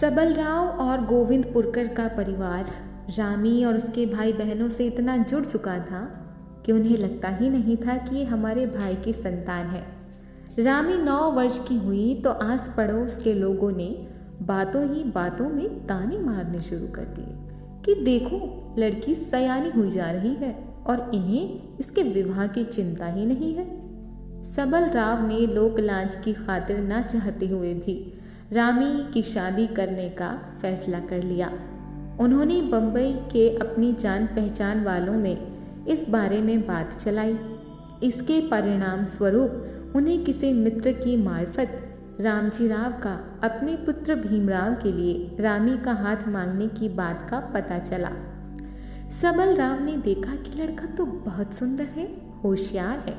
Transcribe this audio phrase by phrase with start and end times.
[0.00, 2.66] सबलराव और गोविंद पुरकर का परिवार
[3.18, 6.00] रामी और उसके भाई बहनों से इतना जुड़ चुका था
[6.66, 9.82] कि उन्हें लगता ही नहीं था कि ये हमारे भाई की संतान है।
[10.58, 13.88] रामी नौ वर्ष की हुई तो आस पड़ोस के लोगों ने
[14.42, 17.38] बातों ही बातों में ताने मारने शुरू कर दिए
[17.84, 20.52] कि देखो, लड़की सयानी हुई जा रही है
[20.86, 23.66] और इन्हें इसके विवाह की चिंता ही नहीं है।
[24.44, 28.18] सबल राव ने लोक लाज की खातिर ना चाहते हुए भी
[28.52, 30.28] रामी की शादी करने का
[30.62, 31.46] फैसला कर लिया।
[32.20, 37.38] उन्होंने बम्बई के अपनी जान पहचान वालों में इस बारे में बात चलाई।
[38.02, 41.78] इसके परिणाम स्वरूप उन्हें किसी मित्र की मार्फत
[42.20, 47.40] रामजी राव का अपने पुत्र भीमराव के लिए रामी का हाथ मांगने की बात का
[47.54, 48.10] पता चला।
[49.12, 52.06] सबल राम ने देखा कि लड़का तो बहुत सुंदर है,
[52.44, 53.16] होशियार है,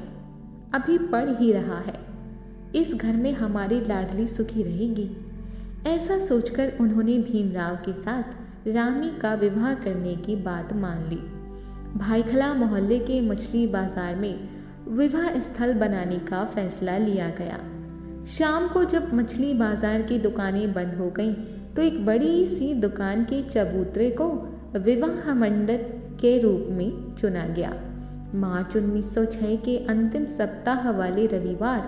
[0.74, 2.13] अभी पढ़ ही रहा है।
[2.76, 5.10] इस घर में हमारी लाडली सुखी रहेगी।
[5.88, 11.20] ऐसा सोचकर उन्होंने भीमराव के साथ रामी का विवाह करने की बात मान ली।
[12.00, 14.50] भाईखला मोहल्ले के मछली बाज़ार में
[14.90, 17.60] विवाह स्थल बनाने का फैसला लिया गया।
[18.28, 21.34] शाम को जब मछली बाज़ार की दुकानें बंद हो गईं
[21.76, 24.28] तो एक बड़ी सी दुकान के चबूतरे को
[24.80, 25.90] विवाह मंडप
[26.22, 27.74] के रूप में चुना गया।
[28.36, 31.82] मार्च 1906 के अंतिम सप्ताह वाले रविवार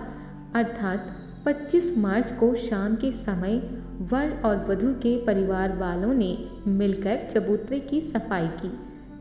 [0.56, 1.08] अर्थात
[1.46, 3.56] 25 मार्च को शाम के समय
[4.02, 8.70] वर और वधु के परिवार वालों ने मिलकर चबूतरे की सफ़ाई की।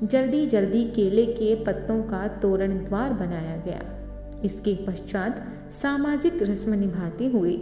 [0.04, 3.82] जल्दी जल्दी केले के पत्तों का तोरण द्वार बनाया गया।
[4.44, 5.44] इसके पश्चात
[5.82, 7.56] सामाजिक रस्म निभाते हुए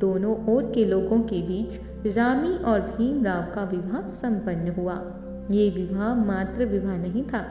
[0.00, 1.78] दोनों ओर के लोगों के बीच
[2.16, 4.94] रामी और भीमराव का विवाह संपन्न हुआ।
[5.50, 7.44] ये विवाह मात्र विवाह नहीं था,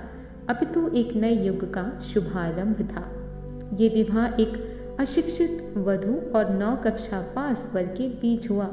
[0.50, 3.06] अपितु एक नए युग का शुभारंभ था।
[3.74, 4.58] ये विवाह एक
[5.00, 8.68] अशिक्षित, वधु और नौ कक्षा पास वर्ग के बीच हुआ।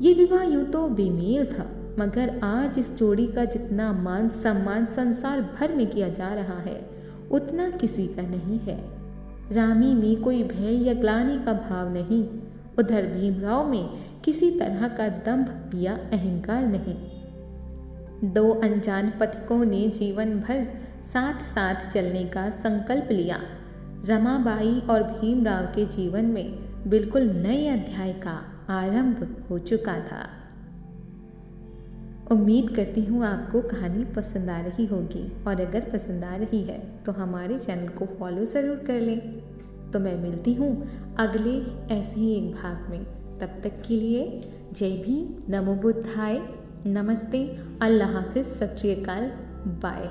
[0.00, 1.64] ये विवाह यूँ तो बेमेल था,
[1.98, 6.90] मगर आज इस जोड़ी का जितना मान सम्मान संसार भर में किया जा रहा है,
[7.30, 8.78] उतना किसी का नहीं है।
[9.52, 12.28] रामी में कोई भय या ग्लानी का भाव नहीं।
[12.78, 13.88] उधर भीमराव में
[14.24, 16.94] किसी तरह का दंभ या अहंकार नहीं।
[18.32, 20.66] दो अनजान पथिकों ने जीवन भर
[21.12, 23.40] साथ साथ चलने का संकल्प लिया।
[24.04, 28.32] रमाबाई और भीमराव के जीवन में बिल्कुल नए अध्याय का
[28.70, 30.22] आरंभ हो चुका था।
[32.30, 36.78] उम्मीद करती हूँ आपको कहानी पसंद आ रही होगी और अगर पसंद आ रही है
[37.04, 39.20] तो हमारे चैनल को फॉलो ज़रूर कर लें।
[39.92, 40.70] तो मैं मिलती हूँ
[41.18, 41.54] अगले
[41.94, 43.04] ऐसे ही एक भाग में।
[43.40, 44.40] तब तक के लिए
[44.72, 45.18] जय भी
[45.50, 46.40] नमो बुद्धाय,
[46.88, 47.44] नमस्ते,
[47.82, 49.30] अल्लाह हाफिज़, सत श्रीकाल
[49.82, 50.10] बाय।